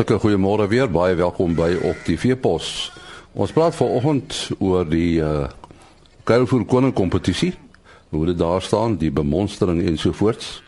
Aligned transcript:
Hartlike 0.00 0.22
goeiemôre 0.22 0.64
weer. 0.72 0.86
Baie 0.88 1.12
welkom 1.12 1.52
by 1.52 1.74
op 1.84 1.98
die 2.06 2.14
Veepos. 2.16 2.88
Ons 3.36 3.50
praat 3.52 3.74
vanoggend 3.76 4.32
oor 4.56 4.86
die 4.88 5.18
uh 5.20 5.44
Kuilvoer 6.24 6.64
koning 6.64 6.94
kompetisie. 6.96 7.50
Hoe 8.08 8.22
dit 8.30 8.38
daar 8.38 8.64
staan, 8.64 8.96
die 8.96 9.10
bemonstering 9.12 9.82
en 9.84 9.98
so 10.00 10.16
voorts. 10.16 10.62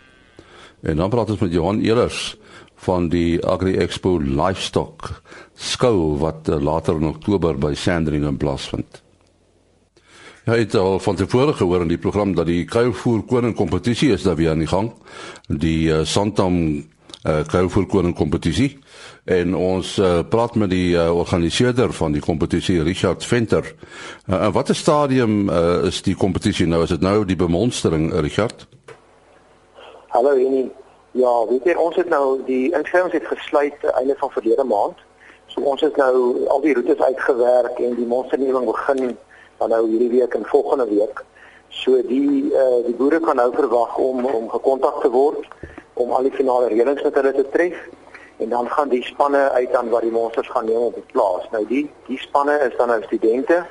En 0.85 1.01
dan 1.01 1.09
praat 1.09 1.33
ons 1.33 1.41
met 1.41 1.53
Johan 1.53 1.81
Elers 1.81 2.37
van 2.85 3.09
die 3.09 3.41
Agri 3.41 3.73
Expo 3.81 4.19
Livestock 4.21 5.23
skou 5.57 6.19
wat 6.21 6.53
uh, 6.53 6.61
later 6.61 7.01
in 7.01 7.09
Oktober 7.09 7.57
by 7.57 7.73
Sandringham 7.73 8.37
plaasvind. 8.37 9.01
Ja, 10.45 10.61
het 10.61 10.77
al 10.77 11.01
van 11.01 11.17
tevore 11.17 11.57
gehoor 11.57 11.87
in 11.87 11.95
die 11.95 12.03
program 12.05 12.37
dat 12.37 12.53
die 12.53 12.67
kuilvoer 12.69 13.25
koning 13.25 13.57
kompetisie 13.57 14.13
is 14.13 14.29
daar 14.29 14.37
weer 14.37 14.53
aan 14.53 14.67
die 14.67 14.73
gang. 14.77 14.93
Die 15.49 15.89
uh, 15.89 16.05
Santam 16.05 16.85
uh, 17.25 17.41
kuilvoer 17.49 17.89
koning 17.89 18.15
kompetisie 18.15 18.75
en 19.25 19.55
ons 19.55 19.97
uh, 19.99 20.19
praat 20.29 20.55
met 20.55 20.71
die 20.71 20.95
uh, 20.97 21.15
organiseerder 21.15 21.93
van 21.93 22.13
die 22.13 22.21
kompetisie 22.21 22.83
Richard 22.83 23.25
Venter. 23.25 23.75
Uh, 24.27 24.45
in 24.45 24.53
watter 24.53 24.75
stadium 24.75 25.49
uh, 25.49 25.85
is 25.87 26.03
die 26.03 26.17
kompetisie 26.17 26.67
nou? 26.67 26.83
Is 26.83 26.91
dit 26.91 27.01
nou 27.01 27.25
die 27.25 27.37
bemonstering 27.37 28.11
Richard? 28.13 28.67
Hallo 30.11 30.35
Jenny. 30.39 30.71
Ja, 31.13 31.31
weet 31.47 31.65
jy 31.69 31.75
ons 31.79 31.97
het 32.01 32.09
nou 32.11 32.41
die 32.49 32.73
inskrywings 32.73 33.15
het 33.15 33.29
gesluit 33.29 33.85
einde 33.95 34.17
van 34.19 34.31
verlede 34.35 34.65
maand. 34.65 34.99
So 35.47 35.61
ons 35.71 35.81
het 35.85 35.97
nou 36.01 36.47
al 36.49 36.65
die 36.65 36.75
roetes 36.75 36.99
uitgewerk 36.99 37.79
en 37.79 37.95
die 37.95 38.09
monstering 38.09 38.67
begin 38.67 39.17
dan 39.61 39.71
nou 39.71 39.85
hierdie 39.87 40.11
week 40.19 40.35
en 40.35 40.49
volgende 40.51 40.89
week. 40.91 41.23
So 41.69 42.01
die 42.09 42.51
uh, 42.51 42.81
die 42.89 42.97
boere 42.97 43.21
kan 43.21 43.39
nou 43.39 43.53
verwag 43.55 43.97
om 43.97 44.25
om 44.27 44.49
gekontak 44.51 45.03
te 45.05 45.11
word 45.13 45.47
om 45.95 46.11
al 46.11 46.27
die 46.27 46.35
finale 46.35 46.73
reëlings 46.73 47.05
met 47.05 47.15
hulle 47.21 47.33
te 47.37 47.45
tref 47.53 47.79
en 48.43 48.49
dan 48.49 48.69
gaan 48.69 48.89
die 48.89 49.05
spanne 49.05 49.51
uit 49.51 49.75
aan 49.75 49.89
wat 49.89 50.03
die 50.03 50.11
monsters 50.11 50.49
gaan 50.49 50.65
neem 50.65 50.89
op 50.89 50.95
die 50.95 51.11
plaas. 51.13 51.47
Nou 51.51 51.67
die 51.67 51.91
die 52.07 52.19
spanne 52.19 52.59
is 52.69 52.77
dan 52.77 52.89
nou 52.89 53.03
studente. 53.03 53.65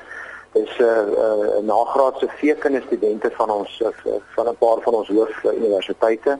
Dis 0.52 0.78
'n 0.78 0.82
uh, 0.82 0.88
uh, 0.88 1.60
nagraadse 1.64 2.28
veekunde 2.40 2.82
studente 2.86 3.30
van 3.32 3.50
ons 3.50 3.80
uh, 3.80 3.88
van 4.34 4.48
'n 4.48 4.56
paar 4.58 4.80
van 4.80 4.94
ons 4.94 5.08
hoof 5.08 5.42
universiteite 5.44 6.38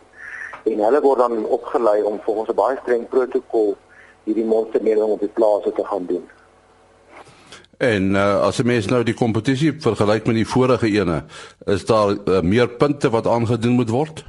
en 0.62 0.84
hulle 0.84 1.00
word 1.00 1.19
dan 1.19 1.44
opgelei 1.44 2.03
om 2.03 2.20
volgens 2.25 2.48
'n 2.50 2.55
baie 2.55 2.78
streng 2.83 3.08
protokol 3.08 3.77
hierdie 4.25 4.44
monsterneming 4.44 5.10
op 5.10 5.20
die 5.20 5.34
plase 5.34 5.72
te 5.72 5.84
gaan 5.84 6.06
doen. 6.06 6.28
En 7.77 8.14
uh, 8.14 8.41
as 8.47 8.56
jy 8.56 8.64
mens 8.64 8.86
nou 8.86 9.03
die 9.03 9.16
kompetisie 9.19 9.72
vergelyk 9.83 10.27
met 10.27 10.34
die 10.38 10.47
vorige 10.47 10.86
ene, 10.86 11.25
is 11.66 11.86
daar 11.86 12.14
uh, 12.14 12.41
meer 12.41 12.69
punte 12.69 13.10
wat 13.10 13.27
aangedoen 13.27 13.75
moet 13.80 13.91
word? 13.91 14.25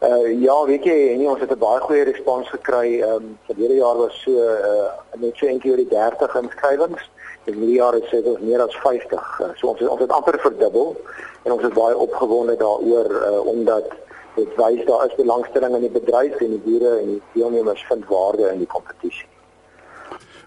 Uh 0.00 0.42
ja, 0.42 0.64
weet 0.64 0.84
jy, 0.84 0.96
en 1.12 1.28
ons 1.28 1.40
het 1.40 1.50
'n 1.50 1.58
baie 1.58 1.80
goeie 1.80 2.04
respons 2.04 2.48
gekry. 2.48 3.00
Ehm 3.00 3.12
um, 3.12 3.38
verlede 3.46 3.74
jaar 3.74 3.96
was 3.96 4.22
so 4.22 4.30
uh 4.32 4.90
net 5.16 5.36
so 5.36 5.46
eentjie 5.46 5.70
oor 5.70 5.76
die 5.76 5.88
30 5.88 6.34
inskrywings. 6.34 7.10
En 7.44 7.54
hierdie 7.54 7.76
jaar 7.76 7.94
is 7.94 8.10
dit 8.10 8.40
meer 8.40 8.60
as 8.60 8.76
50. 8.76 9.40
Uh, 9.40 9.46
so 9.54 9.66
ons 9.66 9.80
het, 9.80 9.88
ons 9.88 10.00
het 10.00 10.10
amper 10.12 10.38
verdubbel 10.38 10.96
en 11.42 11.52
ons 11.52 11.62
is 11.62 11.72
baie 11.72 11.96
opgewonde 11.96 12.56
daaroor 12.56 13.10
uh 13.10 13.46
omdat 13.46 13.86
dit 14.34 14.48
wys 14.56 14.84
daar 14.84 15.06
is 15.06 15.14
belangstelling 15.14 15.74
in 15.74 15.80
die 15.80 16.00
bedryf 16.00 16.36
en 16.40 16.50
die 16.50 16.64
boere 16.64 16.98
en 16.98 17.06
die 17.06 17.22
deelnemers 17.32 17.84
vind 17.88 18.04
waarde 18.08 18.50
in 18.52 18.58
die 18.58 18.66
kompetisie. 18.66 19.28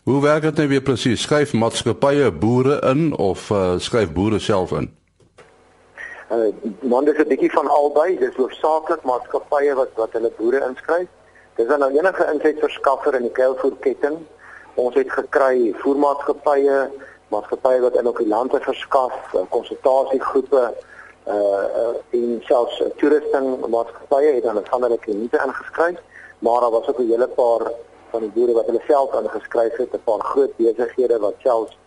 Hoe 0.03 0.21
werk 0.21 0.41
dit 0.41 0.55
nou 0.55 0.67
weer 0.67 0.81
presies? 0.81 1.21
Skryf 1.21 1.53
maatskappye 1.53 2.31
boere 2.31 2.79
in 2.89 3.17
of 3.17 3.49
uh, 3.49 3.77
skryf 3.77 4.13
boere 4.13 4.39
self 4.39 4.71
in? 4.71 4.98
Uh 6.29 6.53
man 6.81 7.05
dis 7.05 7.17
'n 7.17 7.27
bietjie 7.27 7.51
van 7.51 7.67
albei, 7.67 8.17
dis 8.17 8.35
hoofsaaklik 8.35 9.01
maatskappye 9.01 9.73
wat 9.73 9.89
wat 9.95 10.11
hulle 10.13 10.31
boere 10.37 10.59
inskryf. 10.67 11.07
Dis 11.55 11.67
dan 11.67 11.79
nou 11.79 11.91
enige 11.91 12.25
insetverskaffer 12.33 13.15
in 13.15 13.21
die 13.21 13.31
kuilvoerketting. 13.31 14.17
Ons 14.75 14.95
het 14.95 15.09
gekry 15.11 15.73
voermaatskappye, 15.81 16.77
maatskappye 17.33 17.81
wat 17.81 17.97
inokulante 17.97 18.59
verskaf, 18.59 19.33
uh, 19.33 19.41
konsultasiegroepe 19.49 20.63
uh, 21.27 21.33
uh 21.33 21.97
en 22.19 22.37
selfs 22.45 22.79
uh, 22.79 22.87
toerusting 23.01 23.65
maatskappye 23.67 24.33
het 24.37 24.43
dan 24.43 24.61
van 24.69 24.85
hulle 24.85 25.01
kliënte 25.01 25.41
ingeskryf, 25.45 25.97
maar 26.39 26.61
daar 26.61 26.71
was 26.77 26.87
ook 26.87 26.99
'n 26.99 27.09
hele 27.09 27.27
paar 27.27 27.71
van 28.11 28.21
die 28.21 28.33
boere 28.37 28.53
wat 28.53 28.65
hulle 28.65 28.83
self 28.87 29.13
ingeskryf 29.13 29.77
het, 29.77 29.93
'n 29.93 30.03
paar 30.03 30.19
groot 30.19 30.53
besighede 30.57 31.19
wat 31.19 31.35
selfs 31.41 31.77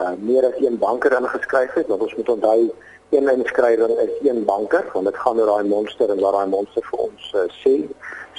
uh, 0.00 0.10
meer 0.18 0.46
as 0.46 0.58
een 0.58 0.78
banker 0.78 1.12
ingeskryf 1.12 1.72
het. 1.72 1.86
Want 1.86 2.02
ons 2.02 2.14
moet 2.14 2.28
onthou 2.28 2.72
een 3.12 3.28
inskrywing 3.28 3.98
is 3.98 4.28
een 4.28 4.44
banker 4.44 4.84
want 4.92 5.06
dit 5.06 5.16
gaan 5.16 5.40
oor 5.40 5.46
daai 5.46 5.68
monster 5.68 6.10
en 6.10 6.20
wat 6.20 6.32
daai 6.32 6.48
monster 6.48 6.84
vir 6.90 6.98
ons 7.06 7.32
uh, 7.36 7.46
sê. 7.60 7.74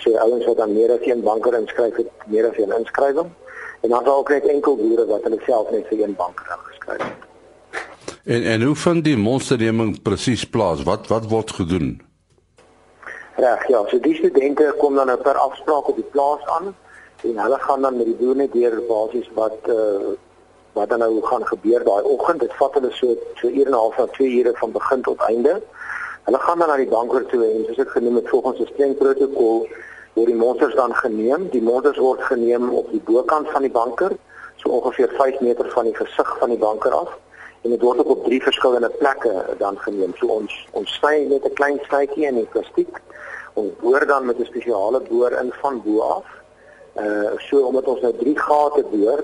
So 0.01 0.17
ouens 0.17 0.45
wat 0.49 0.57
dan 0.57 0.73
meer 0.73 0.91
as 0.91 1.05
een 1.05 1.21
banker 1.21 1.53
inskryf 1.59 1.99
het, 2.01 2.09
meer 2.25 2.49
as 2.49 2.57
een 2.57 2.73
inskrywing. 2.77 3.29
En 3.81 3.89
dan 3.89 4.03
sal 4.03 4.17
ook 4.17 4.29
net 4.29 4.47
enkel 4.47 4.75
boere 4.79 5.05
wat 5.05 5.23
hulle 5.27 5.39
self 5.45 5.69
net 5.71 5.87
vir 5.91 6.01
een 6.03 6.15
banker 6.15 6.57
ingeskryf 6.57 7.05
het. 7.05 7.29
En 8.23 8.43
en 8.55 8.61
hoe 8.61 8.75
vind 8.75 9.03
die 9.03 9.17
monsterneming 9.17 10.01
presies 10.01 10.47
plaas? 10.49 10.83
Wat 10.83 11.07
wat 11.07 11.29
word 11.29 11.51
gedoen? 11.51 12.01
Reg, 13.35 13.67
ja, 13.67 13.85
so 13.89 13.99
die 13.99 14.15
studente 14.15 14.73
kom 14.77 14.95
dan 14.95 15.09
nou 15.11 15.17
per 15.21 15.37
afspraak 15.41 15.87
op 15.89 15.95
die 15.95 16.09
plaas 16.11 16.45
aan 16.57 16.75
en 17.23 17.39
hulle 17.39 17.57
gaan 17.59 17.81
dan 17.81 17.97
met 17.97 18.05
die 18.05 18.19
boere 18.19 18.47
deur 18.53 18.81
basies 18.87 19.29
wat 19.37 19.67
uh 19.67 20.13
wat 20.73 20.89
dan 20.89 20.99
nou 20.99 21.21
gaan 21.21 21.45
gebeur 21.47 21.83
daai 21.83 22.03
oggend. 22.03 22.39
Dit 22.39 22.53
vat 22.53 22.73
hulle 22.73 22.91
so 22.91 23.15
so 23.35 23.47
1 23.47 23.65
en 23.65 23.71
'n 23.71 23.73
half 23.73 23.97
na 23.97 24.05
2 24.05 24.37
ure 24.39 24.53
van 24.55 24.71
begin 24.71 25.01
tot 25.01 25.21
einde. 25.21 25.61
Hulle 26.23 26.39
gaan 26.39 26.59
dan 26.59 26.67
na 26.67 26.75
die 26.75 26.87
banker 26.87 27.25
toe 27.25 27.43
en 27.45 27.65
soos 27.65 27.77
ek 27.77 27.89
genoem 27.89 28.15
het 28.15 28.29
volgens 28.29 28.59
'n 28.59 28.69
streng 28.73 28.97
protokol 28.97 29.67
word 30.13 30.27
die 30.27 30.35
monsters 30.35 30.75
dan 30.75 30.95
geneem. 30.95 31.49
Die 31.49 31.61
monsters 31.61 31.97
word 31.97 32.21
geneem 32.21 32.69
op 32.69 32.91
die 32.91 33.01
bokant 33.05 33.49
van 33.49 33.61
die 33.61 33.71
banker, 33.71 34.11
so 34.55 34.69
ongeveer 34.69 35.09
5 35.17 35.39
meter 35.39 35.69
van 35.69 35.83
die 35.83 35.95
gesig 35.95 36.37
van 36.39 36.49
die 36.49 36.57
banker 36.57 36.91
af. 36.91 37.09
En 37.61 37.69
dit 37.69 37.81
word 37.81 37.99
ook 37.99 38.09
op 38.09 38.23
drie 38.23 38.41
verskillende 38.43 38.89
plekke 38.89 39.45
dan 39.57 39.77
geneem. 39.77 40.13
So 40.15 40.27
ons 40.27 40.67
ons 40.71 40.93
sny 40.93 41.25
net 41.29 41.45
'n 41.45 41.53
klein 41.53 41.79
snytjie 41.87 42.25
in 42.25 42.35
die 42.35 42.51
plastiek. 42.51 43.01
Ons 43.53 43.71
boor 43.81 44.05
dan 44.05 44.25
met 44.25 44.39
'n 44.39 44.45
spesiale 44.45 44.99
boor 44.99 45.31
in 45.31 45.53
van 45.61 45.81
bo 45.85 45.99
af. 45.99 46.25
Uh 46.95 47.31
so 47.37 47.65
omdat 47.65 47.85
ons 47.85 48.01
nou 48.01 48.13
drie 48.17 48.39
gate 48.39 48.83
boor, 48.91 49.23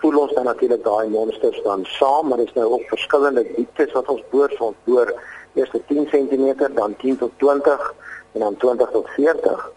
voel 0.00 0.18
ons 0.18 0.32
dan 0.34 0.44
natuurlik 0.48 0.84
daai 0.84 1.08
monsters 1.08 1.60
dan 1.62 1.84
saam, 1.84 2.28
maar 2.28 2.40
is 2.40 2.52
nou 2.52 2.66
ook 2.72 2.88
verskillende 2.88 3.44
dieptes 3.56 3.92
wat 3.92 4.08
ons 4.08 4.22
boor, 4.30 4.52
so 4.56 4.70
ons 4.70 4.80
boor 4.84 5.12
eers 5.58 5.72
10 5.86 6.08
cm, 6.12 6.46
dan 6.74 6.96
10 6.96 7.18
tot 7.18 7.30
20 7.36 7.94
en 8.32 8.40
dan 8.40 8.56
20 8.56 8.90
tot 8.90 9.08
40. 9.16 9.70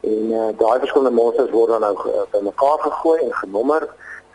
En 0.00 0.30
uh, 0.32 0.48
daai 0.58 0.78
verskillende 0.78 1.16
monsters 1.16 1.50
word 1.50 1.74
dan 1.74 1.84
nou 1.86 1.94
uh, 2.08 2.26
bymekaar 2.32 2.78
gegooi 2.86 3.18
en 3.20 3.34
genommer 3.42 3.88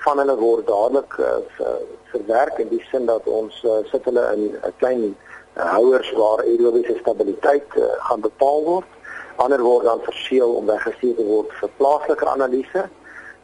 van 0.06 0.22
hulle 0.22 0.36
word 0.38 0.68
dadelik 0.68 1.18
uh, 1.20 1.78
verwerk 2.14 2.60
in 2.62 2.70
die 2.70 2.84
sin 2.92 3.08
dat 3.10 3.26
ons 3.26 3.64
uh, 3.66 3.80
sit 3.92 4.06
hulle 4.06 4.26
in 4.36 4.44
'n 4.54 4.76
klein 4.78 5.04
uh, 5.08 5.72
houers 5.74 6.12
waar 6.20 6.44
aerobiese 6.46 6.98
stabiliteit 7.02 7.66
uh, 7.76 7.90
gaan 8.08 8.22
bepaal 8.22 8.64
word. 8.64 8.92
Ander 9.36 9.62
word 9.62 9.84
dan 9.84 10.06
verseël 10.06 10.54
om 10.54 10.70
weggestuur 10.70 11.16
te 11.16 11.26
word 11.26 11.50
vir 11.60 11.70
plaaslike 11.78 12.26
analise 12.26 12.86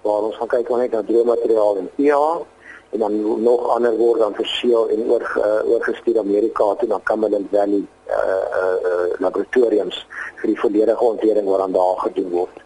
waar 0.02 0.28
ons 0.28 0.38
gaan 0.38 0.48
kyk 0.48 0.70
net 0.70 0.92
na 0.92 1.04
droommateriaal 1.04 1.78
en 1.78 1.90
pH 1.96 2.18
en 2.92 3.00
dan 3.00 3.44
nog 3.44 3.68
ander 3.76 3.96
word 3.98 4.20
dan 4.20 4.34
verseël 4.36 4.90
en 4.90 5.04
oor 5.12 5.24
uh, 5.38 5.72
oorgestuur 5.72 6.20
Amerika 6.20 6.74
toe 6.76 6.88
na 6.88 7.00
Cumberland 7.04 7.48
Valley 7.52 7.84
uh, 7.84 8.16
uh, 8.60 8.78
uh, 8.90 9.06
laboratoriums 9.24 10.02
vir 10.42 10.52
die 10.52 10.60
volledige 10.60 11.06
ontleding 11.14 11.48
wat 11.48 11.64
dan 11.64 11.78
daar 11.78 12.02
gedoen 12.08 12.30
word. 12.30 12.58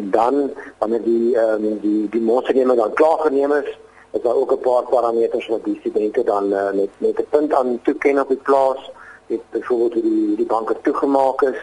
En 0.00 0.10
dan 0.10 0.50
wanneer 0.78 1.02
die 1.02 1.36
um, 1.36 1.66
die 1.80 2.08
die 2.08 2.22
monsterneme 2.22 2.76
dan 2.76 2.92
klaar 2.92 3.18
geneem 3.26 3.52
is, 3.52 3.68
is 4.16 4.22
daar 4.22 4.36
ook 4.36 4.52
'n 4.52 4.64
paar 4.64 4.88
parameters 4.88 5.48
wat 5.52 5.64
die 5.64 5.76
studente 5.80 6.24
dan 6.24 6.52
uh, 6.52 6.72
met 6.72 6.90
met 6.98 7.20
'n 7.20 7.26
punt 7.30 7.52
aan 7.52 7.80
toeken 7.82 8.20
op 8.20 8.28
die 8.28 8.42
plaas, 8.48 8.90
het 9.26 9.44
byvoorbeeld 9.50 9.92
die 9.92 10.36
die 10.36 10.46
banke 10.46 10.76
toegemaak 10.82 11.42
is 11.42 11.60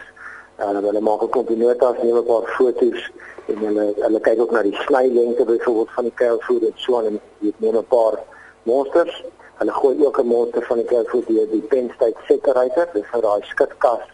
en 0.56 0.76
hulle 0.84 1.00
maak 1.00 1.22
ook 1.22 1.30
komponente 1.30 1.94
neem 2.02 2.16
'n 2.16 2.24
paar 2.24 2.46
foto's 2.56 3.10
en 3.46 3.58
hulle 3.58 3.94
hulle 3.96 4.20
kyk 4.20 4.40
ook 4.40 4.50
na 4.50 4.62
die 4.62 4.76
snylengte 4.86 5.44
byvoorbeeld 5.44 5.90
van 5.90 6.04
die 6.04 6.12
kuilvoer 6.14 6.62
en 6.62 6.72
so 6.74 7.00
en 7.00 7.20
dit 7.38 7.60
neem 7.60 7.76
'n 7.76 7.86
paar 7.86 8.18
monsters. 8.62 9.24
Hulle 9.54 9.72
gooi 9.72 10.06
ook 10.06 10.18
'n 10.18 10.26
monster 10.26 10.62
van 10.62 10.76
die 10.76 10.86
kuilvoer 10.86 11.22
deur 11.26 11.50
die 11.50 11.90
State 11.94 12.20
separator, 12.26 12.88
dis 12.92 13.06
vir 13.12 13.20
daai 13.20 13.42
skitkas 13.42 14.04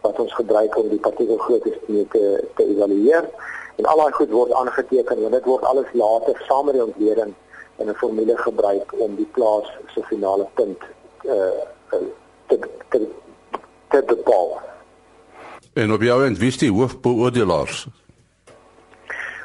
wat 0.00 0.20
ons 0.20 0.34
gebruik 0.34 0.76
om 0.76 0.88
die 0.88 1.00
partikelgrootte 1.00 1.78
te 2.10 2.44
te 2.54 2.62
evalueer. 2.64 3.24
En 3.76 3.84
al 3.84 3.96
daai 3.96 4.12
goed 4.12 4.30
word 4.30 4.52
aangeteken 4.52 5.24
en 5.24 5.30
dit 5.30 5.44
word 5.44 5.64
alles 5.64 5.92
later 5.92 6.44
saam 6.48 6.64
met 6.64 6.74
die 6.74 6.84
ontleding 6.84 7.34
in 7.76 7.88
'n 7.88 7.94
formule 7.94 8.36
gebruik 8.36 8.92
om 8.98 9.14
die 9.14 9.28
plaas 9.32 9.68
se 9.94 10.02
finale 10.02 10.46
punt 10.54 10.78
uh 11.24 11.50
te 12.46 12.58
te 12.88 13.08
te 13.88 14.02
bepaal. 14.06 14.60
En 15.76 15.92
op 15.92 16.02
jou 16.02 16.24
end 16.24 16.38
wie 16.38 16.48
is 16.48 16.58
die 16.58 16.72
hoofbeoordelaars? 16.72 17.86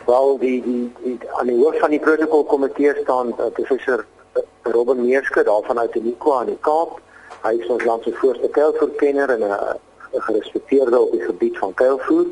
Wel 0.06 0.38
die 0.40 0.62
die, 0.64 0.92
die 1.04 1.18
aan 1.32 1.48
die 1.48 1.58
hoof 1.58 1.80
van 1.80 1.90
die 1.90 2.00
protokolkomitee 2.00 2.94
staan 3.02 3.28
uh, 3.28 3.46
professor 3.54 4.06
uh, 4.36 4.44
Robin 4.62 5.06
Meerske 5.06 5.44
daarvan 5.44 5.80
uit 5.80 5.96
Uniqua 5.96 6.40
aan 6.40 6.46
die 6.46 6.58
Kaap. 6.60 7.02
Hy 7.42 7.52
is 7.60 7.68
ons 7.68 7.84
land 7.84 8.04
se 8.04 8.14
voorste 8.22 8.48
kuilvoerkenner 8.48 9.30
en 9.30 9.44
'n 9.44 9.52
uh, 9.52 10.22
gerespekteerde 10.28 11.00
op 11.00 11.12
die 11.12 11.22
gebied 11.22 11.58
van 11.58 11.74
kuilvoer. 11.74 12.26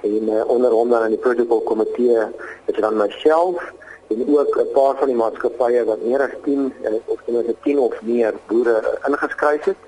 en 0.00 0.22
uh, 0.28 0.48
onder 0.48 0.70
hom 0.70 0.88
dan 0.88 1.02
in 1.04 1.16
die 1.16 1.18
protokol 1.18 1.60
komitee 1.60 2.22
is 2.64 2.78
dan 2.78 2.96
myself 2.96 3.72
en 4.08 4.24
ook 4.38 4.56
'n 4.60 4.70
paar 4.72 4.96
van 4.96 5.06
die 5.06 5.16
maatskappye 5.16 5.84
wat 5.84 6.02
meer 6.02 6.22
as 6.22 6.38
10 6.44 6.72
uh, 6.82 6.94
of 7.04 7.18
ten 7.24 7.34
minste 7.34 7.54
10 7.62 7.78
of 7.78 8.02
meer 8.02 8.34
boere 8.46 8.98
ingeskryf 9.06 9.64
het 9.64 9.82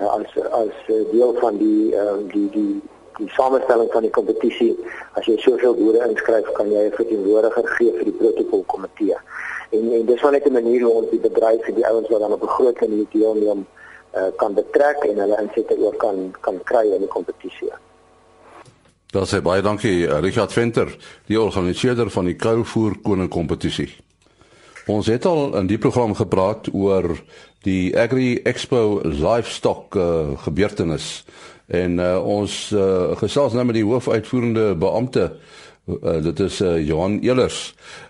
uh, 0.00 0.06
as 0.06 0.38
as 0.50 0.74
deel 1.10 1.34
van 1.40 1.56
die 1.56 1.94
uh, 1.94 2.16
die 2.32 2.48
die 2.50 2.82
die 3.20 3.32
samestelling 3.36 3.90
van 3.92 4.06
die 4.06 4.14
kompetisie 4.18 4.72
as 5.18 5.26
jy 5.28 5.36
soveel 5.44 5.76
boere 5.78 6.06
inskryf 6.08 6.48
kan 6.58 6.72
jy 6.72 6.86
'n 6.88 6.96
verteenwoordiger 7.00 7.66
gee 7.76 7.92
vir 7.98 8.04
die 8.10 8.18
protokol 8.22 8.64
komitee 8.66 9.18
en 9.70 9.92
en 9.92 10.06
dis 10.06 10.22
net 10.22 10.46
'n 10.46 10.52
manier 10.52 10.82
hoe 10.82 10.94
ons 11.02 11.10
die 11.10 11.20
bedryf 11.28 11.68
en 11.68 11.74
die 11.74 11.86
ouens 11.86 12.08
wat 12.08 12.20
dan 12.20 12.32
op 12.32 12.42
'n 12.42 12.56
groot 12.56 12.80
manier 12.80 13.06
deelneem 13.12 13.66
uh, 14.14 14.30
kan 14.36 14.54
betrek 14.54 15.04
en 15.04 15.18
hulle 15.18 15.36
insette 15.42 15.76
ook 15.78 15.98
kan 15.98 16.34
kan 16.40 16.60
kry 16.64 16.86
in 16.94 17.00
die 17.00 17.14
kompetisie. 17.16 17.72
Daar 19.10 19.26
sê 19.26 19.40
baie 19.42 19.62
dankie 19.62 20.06
eh, 20.06 20.20
Richard 20.20 20.52
Venter, 20.52 20.96
die 21.26 21.40
organiseerder 21.40 22.10
van 22.10 22.24
die 22.24 22.36
Kuilvoer 22.36 22.94
Koning 23.02 23.28
kompetisie. 23.28 23.88
Ons 24.90 25.06
het 25.06 25.24
al 25.24 25.54
in 25.54 25.68
die 25.70 25.78
program 25.78 26.14
gepraat 26.18 26.66
oor 26.74 27.12
die 27.62 27.92
Agri 27.98 28.40
Expo 28.42 29.00
Livestock 29.04 29.94
uh, 29.94 30.32
gebeurtenis 30.42 31.22
en 31.70 32.00
uh, 32.02 32.16
ons 32.26 32.56
uh, 32.74 33.12
gesels 33.20 33.54
nou 33.54 33.64
met 33.68 33.78
die 33.78 33.84
hoofuitvoerende 33.86 34.72
beampte 34.80 35.28
uh, 35.30 36.16
dit 36.24 36.42
is 36.42 36.58
uh, 36.64 36.74
Johan 36.82 37.20
Elers. 37.22 37.60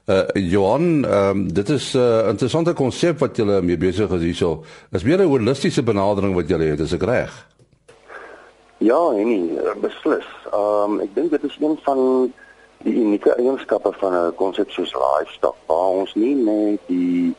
Uh, 0.09 0.23
Johan, 0.33 1.05
um, 1.05 1.45
dit 1.53 1.69
is 1.69 1.93
'n 1.93 1.99
uh, 2.01 2.29
interessante 2.33 2.73
konsep 2.73 3.19
wat 3.19 3.37
julle 3.37 3.61
mee 3.63 3.77
besig 3.77 4.11
is 4.11 4.23
hierso. 4.23 4.65
Is 4.93 5.05
meer 5.05 5.21
'n 5.21 5.29
holistiese 5.29 5.83
benadering 5.83 6.35
wat 6.35 6.49
julle 6.49 6.65
het, 6.65 6.81
is 6.81 6.97
ek 6.97 7.03
reg? 7.03 7.47
Ja, 8.79 9.11
nee, 9.11 9.53
beslis. 9.81 10.29
Ehm 10.53 10.97
um, 10.97 11.01
ek 11.01 11.15
dink 11.15 11.31
dit 11.31 11.45
is 11.45 11.57
een 11.61 11.79
van 11.85 12.33
die 12.85 12.97
unieke 12.97 13.35
eienskappe 13.37 13.93
van 14.01 14.15
'n 14.15 14.35
konsep 14.35 14.71
soos 14.71 14.93
livestock 14.95 15.57
waar 15.67 15.91
ons 16.01 16.15
nie 16.15 16.35
net 16.35 16.81
die 16.87 17.35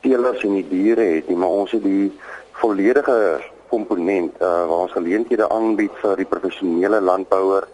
teelers 0.00 0.42
en 0.44 0.54
die 0.60 0.68
diere 0.68 1.04
het 1.16 1.28
nie, 1.28 1.36
maar 1.36 1.48
ons 1.48 1.70
het 1.70 1.82
die 1.82 2.12
volledige 2.52 3.40
komponent 3.68 4.34
uh, 4.40 4.66
waar 4.68 4.84
ons 4.86 4.92
geleenthede 4.92 5.48
aanbied 5.48 5.94
vir 6.02 6.16
die 6.16 6.28
professionele 6.28 7.00
landbouer 7.00 7.68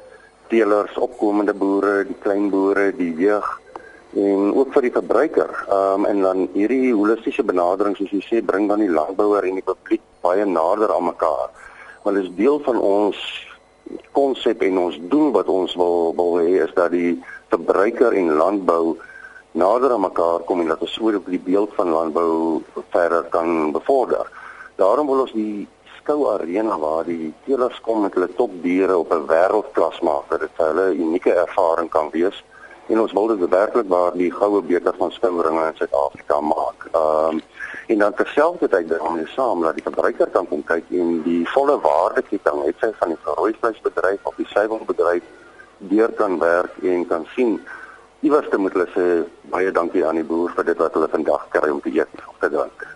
teelers, 0.48 0.96
opkomende 0.98 1.54
boere, 1.54 2.04
die 2.06 2.18
klein 2.22 2.50
boere, 2.50 2.92
die 2.96 3.14
jeug 3.14 3.60
en 4.14 4.54
ook 4.54 4.72
vir 4.74 4.82
die 4.82 4.94
verbruiker. 4.94 5.50
Ehm 5.68 6.00
um, 6.00 6.06
en 6.06 6.22
dan 6.22 6.48
hierdie 6.54 6.94
holistiese 6.94 7.44
benadering 7.46 7.96
soos 7.96 8.10
jy 8.10 8.22
sê 8.26 8.40
bring 8.42 8.66
dan 8.68 8.82
die 8.82 8.90
landbouer 8.90 9.46
en 9.46 9.60
die 9.60 9.66
publiek 9.66 10.02
baie 10.22 10.44
nader 10.44 10.94
aan 10.94 11.06
mekaar. 11.10 11.50
Want 12.02 12.16
dit 12.16 12.24
is 12.24 12.34
deel 12.34 12.58
van 12.66 12.78
ons 12.78 13.18
konsep 14.12 14.62
en 14.62 14.78
ons 14.78 14.98
doel 15.12 15.30
wat 15.32 15.48
ons 15.48 15.74
wil 15.74 16.14
wil 16.16 16.38
hê 16.38 16.64
is 16.64 16.74
dat 16.74 16.90
die 16.90 17.18
verbruiker 17.48 18.12
en 18.12 18.36
landbou 18.40 18.96
nader 19.52 19.92
aan 19.92 20.06
mekaar 20.06 20.44
kom 20.46 20.60
en 20.60 20.70
dat 20.70 20.82
ons 20.86 20.98
oor 21.00 21.18
op 21.18 21.26
die 21.26 21.42
beeld 21.42 21.74
van 21.74 21.90
landbou 21.90 22.62
verder 22.90 23.26
kan 23.34 23.72
bevorder. 23.72 24.26
Daarom 24.76 25.06
wil 25.10 25.24
ons 25.26 25.34
die 25.34 25.66
skou 25.98 26.28
arena 26.32 26.78
waar 26.78 27.04
die 27.04 27.32
teelers 27.44 27.80
kom 27.84 28.04
met 28.04 28.14
hulle 28.14 28.30
topdiere 28.38 28.96
op 28.98 29.12
'n 29.12 29.26
wêreldklas 29.26 30.00
maak 30.02 30.30
dat 30.30 30.40
dit 30.40 30.54
vir 30.56 30.66
hulle 30.66 30.86
'n 30.90 31.00
unieke 31.00 31.32
ervaring 31.34 31.90
kan 31.90 32.10
wees 32.10 32.44
en 32.90 33.00
ons 33.00 33.12
wil 33.12 33.26
dit 33.32 33.48
werklik 33.48 33.88
waar 33.88 34.12
die 34.18 34.30
goue 34.34 34.62
beker 34.62 34.94
van 34.98 35.12
skouringe 35.14 35.66
in 35.70 35.78
Suid-Afrika 35.78 36.40
maak. 36.40 36.88
Ehm 36.92 37.40
um, 37.40 37.42
en 37.90 37.98
dan 37.98 38.14
terselfdertyd 38.14 38.88
daarmee 38.88 39.26
saam 39.26 39.62
dat 39.62 39.74
die 39.74 39.82
verbruiker 39.82 40.28
kan 40.30 40.46
kom 40.48 40.62
kyk 40.64 40.84
en 40.94 41.22
die 41.24 41.42
volle 41.50 41.74
waardeketting 41.82 42.60
het 42.62 42.76
sy 42.78 42.90
van 43.00 43.14
die 43.14 43.18
rooivleisbedryf 43.24 44.28
of 44.30 44.36
die 44.38 44.46
suiwelbedryf 44.52 45.26
deur 45.90 46.12
kan 46.20 46.38
werk 46.38 46.76
en 46.92 47.06
kan 47.10 47.26
sien 47.34 47.58
iewers 48.20 48.46
moet 48.56 48.76
hulle 48.76 48.86
sê 48.94 49.06
baie 49.50 49.72
dankie 49.74 50.06
aan 50.06 50.20
die 50.20 50.26
boer 50.28 50.54
vir 50.54 50.70
dit 50.70 50.78
wat 50.78 50.94
hulle 50.94 51.10
vandag 51.10 51.46
kry 51.56 51.70
om 51.72 51.82
te 51.82 51.90
eet 51.96 52.24
of 52.28 52.38
te 52.38 52.52
drink. 52.54 52.86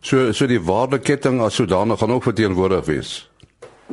So 0.00 0.32
so 0.32 0.50
die 0.50 0.62
waardeketting 0.72 1.40
as 1.46 1.60
sodanig 1.60 2.02
gaan 2.02 2.16
ook 2.16 2.26
verteenwoordig 2.26 2.86
wees. 2.90 3.12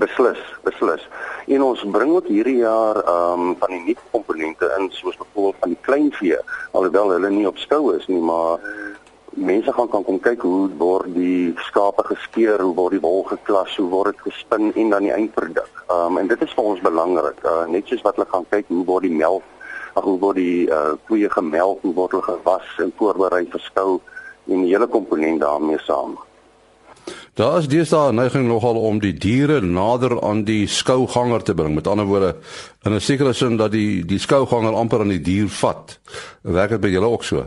Beslis, 0.02 0.42
beslis. 0.64 1.04
En 1.47 1.63
ons 1.63 1.83
bring 1.91 2.09
ook 2.11 2.25
hierdie 2.27 2.57
jaar 2.59 2.97
ehm 3.03 3.41
um, 3.41 3.55
van 3.59 3.71
die 3.71 3.79
nuwe 3.79 4.09
komponente 4.11 4.67
in 4.77 4.89
soos 4.91 5.15
byvoorbeeld 5.15 5.55
van 5.59 5.69
die 5.69 5.81
kleinvee, 5.81 6.39
alhoewel 6.71 7.13
hulle 7.15 7.29
nie 7.29 7.47
op 7.47 7.57
skou 7.57 7.95
is 7.95 8.07
nie, 8.11 8.19
maar 8.19 8.59
mense 9.29 9.73
gaan 9.73 9.88
kan 9.89 10.03
kom 10.03 10.19
kyk 10.19 10.44
hoe 10.44 10.67
word 10.81 11.13
die 11.15 11.53
skape 11.69 12.03
geskeer, 12.09 12.59
hoe 12.59 12.75
word 12.75 12.97
die 12.97 12.99
wol 12.99 13.23
geklas, 13.31 13.77
hoe 13.79 13.88
word 13.89 14.11
dit 14.11 14.25
gespin 14.27 14.73
en 14.73 14.91
dan 14.91 15.07
die 15.07 15.15
eindproduk. 15.15 15.71
Ehm 15.88 16.11
um, 16.11 16.19
en 16.19 16.27
dit 16.27 16.44
is 16.44 16.55
vir 16.59 16.69
ons 16.73 16.83
belangrik. 16.89 17.39
Uh, 17.45 17.63
net 17.71 17.88
soos 17.88 18.03
wat 18.03 18.19
hulle 18.19 18.27
gaan 18.35 18.51
kyk 18.51 18.67
hoe 18.75 18.83
word 18.91 19.07
die 19.07 19.15
melk, 19.23 19.47
hoe 19.95 20.19
word 20.19 20.44
die 20.44 20.67
uh, 20.67 20.99
koeie 21.07 21.31
gemelk, 21.31 21.79
hoe 21.88 21.95
word 21.95 22.17
hulle 22.17 22.27
gewas 22.27 22.75
en 22.83 22.91
voorberei 22.99 23.45
vir 23.55 23.67
skou 23.71 24.01
en 24.51 24.67
die 24.67 24.73
hele 24.75 24.91
komponent 24.91 25.39
daarmee 25.47 25.79
saam. 25.88 26.19
Daar 27.38 27.57
is 27.57 27.68
deesdae 27.69 28.10
'n 28.12 28.16
neiging 28.16 28.48
nogal 28.48 28.75
om 28.75 29.00
die 29.00 29.13
diere 29.13 29.62
nader 29.62 30.22
aan 30.22 30.44
die 30.44 30.68
skouganger 30.68 31.44
te 31.44 31.54
bring. 31.54 31.75
Met 31.75 31.88
ander 31.88 32.06
woorde, 32.06 32.36
in 32.84 32.94
'n 32.94 33.00
sekere 33.00 33.34
sin 33.34 33.57
dat 33.57 33.72
die 33.72 34.06
die 34.06 34.19
skouganger 34.19 34.74
amper 34.74 35.00
aan 35.00 35.13
die 35.13 35.22
dier 35.22 35.48
vat. 35.48 36.00
Werk 36.42 36.69
dit 36.69 36.81
by 36.81 36.88
julle 36.88 37.06
ook 37.06 37.24
so? 37.24 37.45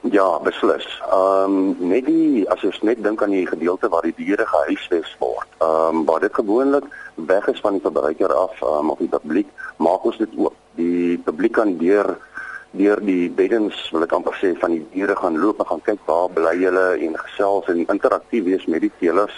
Ja, 0.00 0.38
beslis. 0.38 1.02
Ehm 1.10 1.50
um, 1.50 1.76
net 1.78 2.06
die 2.06 2.50
as 2.50 2.60
jy 2.60 2.70
net 2.82 3.02
dink 3.02 3.22
aan 3.22 3.30
die 3.30 3.46
gedeelte 3.46 3.88
waar 3.88 4.02
die 4.02 4.14
diere 4.16 4.46
gehuisves 4.46 5.16
word. 5.18 5.48
Ehm 5.58 5.96
um, 5.96 6.04
waar 6.04 6.20
dit 6.20 6.34
gewoonlik 6.34 6.84
weg 7.14 7.46
is 7.48 7.60
van 7.60 7.72
die 7.72 7.82
verbruiker 7.82 8.32
af 8.32 8.62
um, 8.62 8.90
of 8.90 8.98
die 8.98 9.08
publiek, 9.08 9.48
maak 9.76 10.04
ons 10.04 10.16
dit 10.16 10.30
oop. 10.36 10.54
Die 10.74 11.18
publiek 11.18 11.52
kan 11.52 11.76
deur 11.78 12.18
deur 12.76 13.00
die 13.00 13.30
beddens 13.30 13.90
wil 13.92 14.02
ek 14.06 14.14
amper 14.16 14.36
sê 14.40 14.52
van 14.58 14.74
die 14.74 14.86
diere 14.92 15.16
gaan 15.16 15.38
loop 15.38 15.60
en 15.62 15.66
gaan 15.66 15.84
kyk 15.88 16.00
waar 16.06 16.30
bly 16.36 16.54
hulle 16.58 16.86
en 17.06 17.18
gesels 17.26 17.68
en 17.72 17.84
interaktief 17.86 18.44
wees 18.44 18.66
met 18.66 18.82
die 18.86 18.92
teelers 18.98 19.36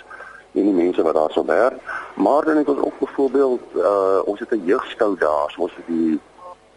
en 0.56 0.70
die 0.70 0.76
mense 0.76 1.02
wat 1.04 1.14
daar 1.14 1.32
sou 1.34 1.44
werk. 1.46 1.76
Maar 2.16 2.48
dan 2.48 2.62
het 2.62 2.68
ons 2.68 2.80
ook 2.86 2.98
byvoorbeeld 2.98 3.76
uh 3.76 4.20
ons 4.24 4.40
het 4.40 4.52
'n 4.52 4.64
jeugskou 4.64 5.16
daar, 5.18 5.50
so 5.50 5.62
ons 5.62 5.76
het 5.76 5.86
die 5.86 6.18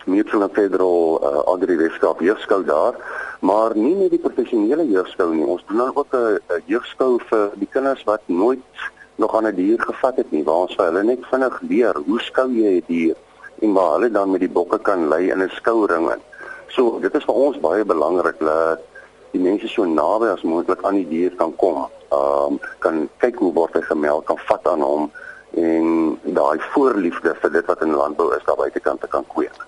Mutual 0.06 0.50
Federal 0.50 1.20
uh, 1.22 1.54
Agri 1.54 1.76
Weskaap 1.78 2.20
jeugskou 2.20 2.64
daar, 2.66 2.96
maar 3.40 3.76
nie 3.76 3.96
net 3.96 4.10
die 4.10 4.20
professionele 4.20 4.88
jeugskou 4.88 5.36
nie. 5.36 5.46
Ons 5.46 5.64
doen 5.68 5.92
ook 5.96 6.14
'n 6.16 6.40
jeugskou 6.66 7.20
vir 7.30 7.52
die 7.56 7.68
kinders 7.72 8.04
wat 8.04 8.22
nooit 8.26 8.60
nog 9.16 9.36
aan 9.36 9.48
'n 9.48 9.56
die 9.56 9.66
dier 9.66 9.82
gevat 9.82 10.16
het 10.16 10.32
nie, 10.32 10.44
waar 10.44 10.66
ons 10.66 10.76
vir 10.76 10.86
hulle 10.86 11.04
net 11.04 11.26
vinnig 11.32 11.62
leer 11.62 11.96
hoe 12.06 12.20
skou 12.20 12.50
jy 12.52 12.68
'n 12.68 12.74
die 12.74 12.84
dier 12.88 13.16
en 13.62 13.74
waar 13.74 13.92
hulle 13.94 14.12
dan 14.12 14.32
met 14.32 14.40
die 14.40 14.56
bokke 14.58 14.80
kan 14.80 15.08
lei 15.08 15.32
in 15.32 15.42
'n 15.44 15.50
skouring. 15.50 16.10
So 16.70 17.00
dit 17.02 17.16
is 17.16 17.26
vir 17.26 17.36
ons 17.36 17.60
baie 17.62 17.86
belangrik 17.86 18.40
dat 18.40 18.86
die 19.32 19.42
mense 19.42 19.68
so 19.70 19.86
naby 19.86 20.30
as 20.34 20.46
moontlik 20.48 20.84
aan 20.84 21.02
die 21.02 21.08
dier 21.10 21.34
kan 21.38 21.56
kom. 21.56 21.88
Ehm 22.10 22.54
um, 22.54 22.60
kan 22.80 23.08
kyk 23.22 23.42
hoe 23.44 23.54
word 23.54 23.76
hy 23.78 23.82
gemelk, 23.86 24.26
kan 24.26 24.40
vat 24.50 24.68
aan 24.68 24.82
hom 24.82 25.10
en 25.58 26.20
daai 26.24 26.60
voorliefde 26.74 27.34
vir 27.42 27.52
dit 27.52 27.66
wat 27.66 27.82
in 27.82 27.98
landbou 27.98 28.30
is 28.36 28.46
daar 28.46 28.58
buitekant 28.58 29.02
te 29.02 29.10
kan 29.10 29.26
kweek. 29.34 29.66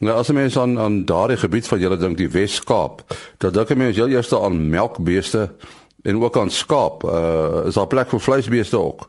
Nou 0.00 0.14
as 0.18 0.30
mens 0.30 0.58
aan 0.58 0.78
aan 0.78 1.04
daardie 1.04 1.36
gebied 1.36 1.68
van 1.68 1.80
julle 1.82 1.96
dink 1.98 2.16
die 2.18 2.30
Wes-Kaap, 2.30 3.02
dan 3.38 3.52
dink 3.52 3.74
mens 3.74 3.96
heel 3.96 4.12
eers 4.12 4.32
aan 4.34 4.68
melkbeeste 4.70 5.48
en 6.02 6.22
ook 6.22 6.36
aan 6.36 6.50
skaap. 6.50 7.04
Uh 7.04 7.66
is 7.66 7.74
daar 7.74 7.86
plek 7.86 8.08
vir 8.08 8.20
vleisbeeste 8.20 8.78
ook? 8.78 9.08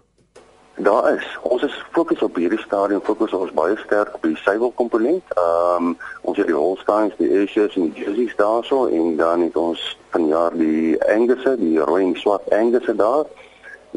Daar 0.76 1.14
is. 1.14 1.38
Ons 1.42 1.64
is 1.64 1.79
fokus 2.00 2.22
op 2.24 2.38
hierdie 2.40 2.62
stadium 2.64 3.02
fokus 3.04 3.34
ons 3.36 3.52
baie 3.52 3.76
sterk 3.82 4.14
op 4.16 4.24
die 4.24 4.38
suiwel 4.40 4.72
komponent. 4.80 5.34
Ehm 5.36 5.88
um, 5.90 5.96
ons 6.30 6.38
het 6.40 6.48
die 6.48 6.56
Holsteins, 6.56 7.16
die 7.20 7.28
Ayrshires 7.28 7.76
en 7.76 7.90
die 7.90 8.06
Jerseys 8.06 8.36
daarso 8.40 8.86
en 8.88 9.18
dan 9.20 9.42
het 9.44 9.58
ons 9.60 9.82
vanjaar 10.14 10.56
die 10.56 10.96
Angus, 11.12 11.44
die 11.60 11.80
rooi 11.90 12.06
en 12.06 12.16
swart 12.22 12.48
Angus 12.56 12.88
daar. 13.02 13.28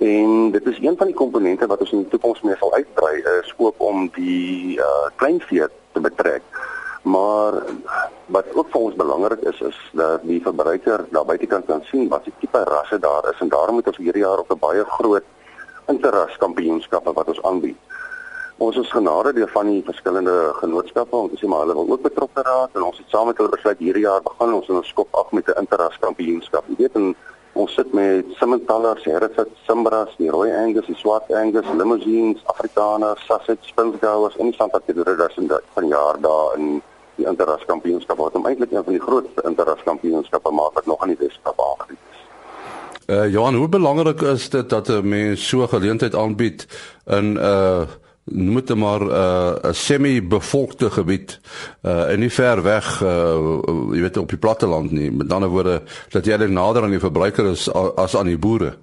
En 0.03 0.51
dit 0.51 0.67
is 0.73 0.81
een 0.83 0.97
van 0.99 1.13
die 1.13 1.15
komponente 1.15 1.69
wat 1.71 1.85
ons 1.85 1.93
in 1.95 2.03
die 2.03 2.11
toekoms 2.15 2.43
mee 2.43 2.59
sal 2.59 2.75
uitbrei 2.75 3.21
is 3.37 3.53
ook 3.57 3.79
om 3.91 4.09
die 4.17 4.81
uh, 4.81 5.07
kleinvee 5.23 5.69
te 5.93 6.01
betrek. 6.01 6.43
Maar 7.03 7.61
wat 8.35 8.51
ook 8.55 8.73
vir 8.73 8.81
ons 8.81 8.99
belangrik 8.99 9.47
is 9.53 9.61
is 9.69 9.79
dat 9.93 10.27
die 10.27 10.41
verbruiker 10.43 11.07
daar 11.11 11.29
buitekant 11.31 11.71
kan 11.71 11.87
sien 11.93 12.11
wat 12.11 12.27
se 12.27 12.35
tipe 12.41 12.65
rasse 12.67 12.99
daar 12.99 13.31
is 13.31 13.47
en 13.47 13.55
daarom 13.55 13.79
het 13.79 13.95
ons 13.95 14.03
hierdie 14.03 14.27
jaar 14.27 14.43
op 14.43 14.51
'n 14.51 14.59
baie 14.67 14.85
groot 14.99 15.31
interras 15.87 16.37
kampioenskappe 16.39 17.13
wat 17.13 17.29
ons 17.29 17.43
aanbied. 17.43 17.79
Ons 18.63 18.77
is 18.77 18.91
genade 18.95 19.33
deur 19.35 19.49
van 19.51 19.67
die 19.67 19.81
verskillende 19.83 20.33
genootskappe 20.61 21.17
om 21.17 21.29
te 21.31 21.39
sê 21.41 21.49
maar 21.51 21.65
hulle 21.65 21.75
wil 21.75 21.89
ook 21.97 22.03
betrokke 22.05 22.43
raak 22.47 22.77
en 22.79 22.85
ons 22.87 22.99
het 23.01 23.09
saam 23.11 23.27
met 23.27 23.41
hulle 23.41 23.51
besluit 23.51 23.81
hierdie 23.83 24.05
jaar 24.05 24.21
begin 24.23 24.53
ons 24.55 24.69
in 24.71 24.77
ons 24.79 24.91
skop 24.93 25.17
af 25.19 25.33
met 25.39 25.49
'n 25.51 25.59
interras 25.63 25.97
kampioenskap. 26.05 26.65
Jy 26.69 26.77
weet 26.79 26.99
en 27.01 27.09
ons 27.63 27.75
sit 27.75 27.93
met 27.93 28.25
Simmentaler, 28.39 29.01
Hereford, 29.05 29.51
Simbras, 29.67 30.15
die 30.19 30.31
Rooi 30.31 30.53
Angus, 30.53 30.87
die 30.87 30.95
Swart 30.95 31.33
Angus, 31.33 31.67
Limousines, 31.79 32.41
Afrikaners, 32.53 33.25
Sussex, 33.27 33.67
Spilsgouers 33.67 34.37
en 34.37 34.47
die 34.51 34.55
Santa 34.55 34.79
Catarina 34.87 35.29
se 35.29 35.61
van 35.75 35.89
jaar 35.89 36.21
daar 36.21 36.57
in 36.57 36.83
die 37.17 37.27
interras 37.27 37.65
kampioenskap 37.67 38.17
wat 38.17 38.35
om 38.35 38.47
eintlik 38.47 38.71
een 38.71 38.85
van 38.85 38.93
die 38.93 39.03
grootste 39.03 39.43
interras 39.45 39.83
kampioenskappe 39.85 40.51
maak 40.51 40.73
wat 40.75 40.87
nog 40.87 41.01
aan 41.01 41.09
die 41.09 41.19
Weskaap 41.19 41.59
aangebied 41.61 41.99
is. 42.13 42.21
Uh 43.07 43.33
Johan, 43.33 43.55
hoe 43.55 43.69
belangrik 43.69 44.21
is 44.21 44.51
dit 44.51 44.71
dat 44.71 44.89
'n 44.89 45.09
mens 45.09 45.49
so 45.49 45.67
geleentheid 45.67 46.15
aanbied 46.15 46.67
in 47.07 47.33
'n 47.33 47.37
uh, 47.37 47.83
noem 48.25 48.55
dit 48.55 48.75
maar 48.75 49.01
'n 49.01 49.11
uh, 49.11 49.73
semi-bevolkte 49.73 50.91
gebied 50.91 51.41
uh 51.83 52.11
en 52.13 52.19
nie 52.19 52.31
ver 52.31 52.63
weg 52.63 53.03
uh 53.03 53.59
jy 53.93 54.01
weet 54.01 54.17
op 54.17 54.29
die 54.29 54.39
platteland 54.39 54.91
nie. 54.91 55.11
Met 55.13 55.33
ander 55.33 55.49
woorde 55.49 55.83
dat 56.09 56.25
jy 56.25 56.37
nader 56.37 56.83
aan 56.83 56.91
die 56.91 56.99
verbruiker 56.99 57.47
is 57.47 57.73
as 57.73 58.17
aan 58.17 58.27
die 58.27 58.39
boere. 58.39 58.77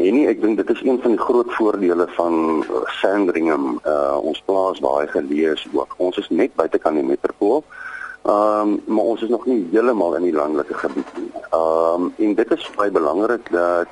En 0.00 0.14
nie, 0.14 0.26
ek 0.26 0.40
dink 0.40 0.56
dit 0.56 0.70
is 0.70 0.82
een 0.82 0.98
van 1.02 1.10
die 1.10 1.20
groot 1.20 1.52
voordele 1.54 2.06
van 2.16 2.64
Sandringham. 2.84 3.80
Uh 3.86 4.16
ons 4.22 4.42
plaas 4.44 4.78
baie 4.80 5.06
gelees 5.06 5.66
ook. 5.72 5.94
Ons 5.96 6.16
is 6.16 6.28
net 6.28 6.54
buitekant 6.54 6.94
die 6.94 7.04
metropool. 7.06 7.64
Ehm 8.22 8.68
um, 8.68 8.80
maar 8.86 9.04
ons 9.04 9.22
is 9.22 9.28
nog 9.28 9.46
nie 9.46 9.68
heeltemal 9.72 10.16
in 10.16 10.22
die 10.22 10.34
landelike 10.36 10.74
gebied 10.74 11.12
nie. 11.16 11.30
Ehm 11.50 12.02
um, 12.02 12.12
en 12.16 12.34
dit 12.34 12.50
is 12.50 12.70
baie 12.76 12.90
belangrik 12.90 13.50
dat 13.50 13.88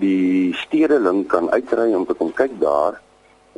die 0.00 0.54
stedeling 0.54 1.26
kan 1.26 1.50
uitry 1.50 1.92
om 1.94 2.06
te 2.06 2.14
kom 2.14 2.32
kyk 2.32 2.54
daar 2.60 3.00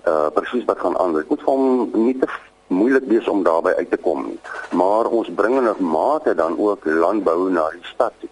uh 0.08 0.28
presies 0.32 0.64
wat 0.64 0.80
gaan 0.80 0.98
aan. 0.98 1.14
Dit 1.14 1.28
moet 1.28 1.42
vir 1.44 1.52
hom 1.52 1.90
nie 2.06 2.16
te 2.18 2.28
moeilik 2.70 3.06
wees 3.10 3.28
om 3.28 3.42
daarby 3.42 3.72
uit 3.76 3.90
te 3.90 3.96
kom 3.96 4.26
nie. 4.26 4.38
Maar 4.70 5.10
ons 5.10 5.30
bring 5.34 5.56
in 5.58 5.68
'n 5.68 5.84
mate 5.84 6.34
dan 6.34 6.58
ook 6.58 6.84
landbou 6.84 7.50
na 7.50 7.70
die 7.70 7.84
stad 7.84 8.12
toe. 8.20 8.30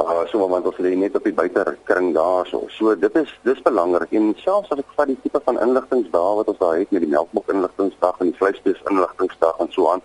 Uh 0.00 0.26
so 0.30 0.48
want 0.48 0.66
ons 0.66 0.78
lê 0.78 0.94
net 0.96 1.16
op 1.16 1.24
die 1.24 1.32
buitekring 1.32 2.14
daarso. 2.14 2.64
So 2.68 2.94
dit 2.94 3.14
is 3.16 3.38
dis 3.42 3.62
belangrik 3.62 4.12
en 4.12 4.34
selfs 4.36 4.70
as 4.70 4.78
ek 4.78 4.94
vat 4.96 5.06
die 5.06 5.18
tipe 5.22 5.40
van 5.44 5.60
inligtingsdae 5.60 6.36
wat 6.36 6.48
ons 6.48 6.58
daar 6.58 6.78
het 6.78 6.90
met 6.90 7.00
die 7.00 7.10
melkbok 7.10 7.48
inligtingsdag 7.48 8.20
en 8.20 8.30
die 8.30 8.38
vleisbees 8.38 8.82
inligtingsdag 8.90 9.58
en 9.58 9.72
so 9.72 9.90
aan. 9.90 10.02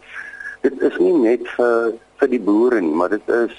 Dit 0.61 0.81
is 0.81 0.97
nie 0.97 1.13
net 1.13 1.47
vir 1.57 1.93
vir 2.19 2.27
die 2.27 2.39
boere 2.39 2.81
nie, 2.81 2.95
maar 2.95 3.09
dit 3.09 3.29
is 3.29 3.53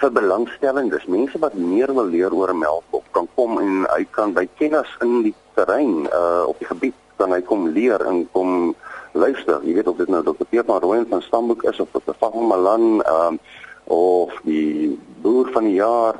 vir 0.00 0.12
belangstellendes, 0.12 1.06
mense 1.08 1.38
wat 1.40 1.54
meer 1.54 1.92
wil 1.94 2.08
leer 2.12 2.34
oor 2.34 2.52
'n 2.52 2.58
melkbok 2.58 3.04
kan 3.12 3.28
kom 3.34 3.58
en 3.58 3.86
hy 3.94 4.04
kan 4.10 4.32
by 4.32 4.48
kennis 4.58 4.90
in 5.00 5.22
die 5.22 5.34
terrein 5.54 6.06
uh 6.12 6.44
op 6.46 6.58
die 6.58 6.68
gebied 6.68 6.94
kan 7.16 7.32
hy 7.32 7.40
kom 7.40 7.68
leer 7.68 8.00
en 8.06 8.28
kom 8.32 8.74
luister. 9.12 9.60
Jy 9.64 9.74
weet 9.74 9.88
of 9.88 9.96
dit 9.96 10.08
nou 10.08 10.22
Dr. 10.22 10.44
Pierre 10.50 10.80
Rooyen 10.80 11.08
van 11.08 11.22
Stamboek 11.22 11.64
is 11.64 11.80
of 11.80 11.88
Dr. 11.92 12.14
Van 12.18 12.46
Malan 12.46 13.02
um 13.06 13.38
of 13.84 14.34
die 14.42 14.98
boer 15.22 15.48
van 15.54 15.64
die 15.64 15.78
jaar, 15.78 16.16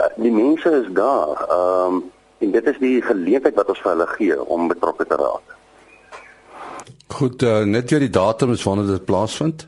uh, 0.00 0.06
die 0.16 0.32
mense 0.32 0.70
is 0.70 0.88
daar. 0.92 1.46
Um 1.50 2.04
en 2.38 2.50
dit 2.50 2.66
is 2.66 2.78
die 2.78 3.02
geleentheid 3.02 3.54
wat 3.56 3.68
ons 3.72 3.80
vir 3.80 3.94
hulle 3.94 4.06
gee 4.06 4.36
om 4.44 4.68
betrokke 4.68 5.06
te 5.08 5.16
raak. 5.16 5.54
Goed, 7.16 7.42
uh, 7.42 7.62
net 7.64 7.90
weer 7.90 8.04
die 8.04 8.12
datum 8.12 8.52
is 8.52 8.62
wanneer 8.62 8.86
dit 8.86 9.04
plaasvind. 9.04 9.66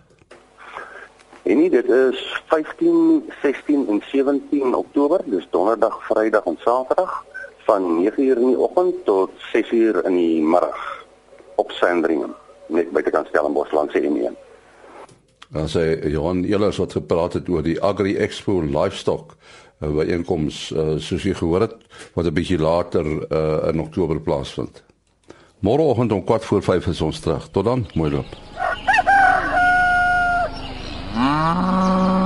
En 1.48 1.56
nie, 1.56 1.70
dit 1.72 1.88
is 1.88 2.42
15, 2.46 3.24
16 3.42 3.86
en 3.88 4.02
17 4.10 4.74
Oktober, 4.74 5.20
dis 5.24 5.46
donderdag, 5.50 5.96
Vrydag 6.04 6.44
en 6.44 6.58
Saterdag 6.60 7.24
van 7.64 7.86
9uur 8.04 8.36
in 8.36 8.50
die 8.52 8.58
oggend 8.58 9.04
tot 9.04 9.30
6uur 9.52 10.02
in 10.04 10.16
die 10.16 10.42
middag 10.42 11.06
op 11.56 11.72
Sandringham 11.72 12.34
net 12.66 12.92
die 12.92 13.24
Stellenbosch 13.28 13.72
langs 13.72 13.96
die 13.96 14.04
N1. 14.04 14.36
Dan 15.48 15.70
sê 15.72 15.84
Johan 16.12 16.44
Elers 16.44 16.76
wat 16.76 16.92
gepraat 16.92 17.38
het 17.40 17.48
oor 17.48 17.64
die 17.64 17.78
Agri 17.80 18.16
Expo 18.16 18.60
Livestock 18.60 19.32
uh, 19.32 19.88
byeenkoms 19.88 20.68
uh, 20.76 20.98
soos 21.00 21.24
jy 21.24 21.32
gehoor 21.38 21.64
het 21.64 21.76
wat 22.12 22.28
'n 22.28 22.36
bietjie 22.36 22.60
later 22.60 23.06
uh, 23.08 23.72
in 23.72 23.80
Oktober 23.80 24.20
plaasvind. 24.20 24.84
Môreoggend 25.64 26.12
om 26.12 26.22
4 26.26 26.40
voor 26.40 26.62
5 26.62 26.86
is 26.86 27.00
ons 27.00 27.20
terug. 27.20 27.48
Tot 27.48 27.64
dan, 27.64 27.86
mooi 27.94 28.10
loop. 28.10 28.47
啊 31.38 32.17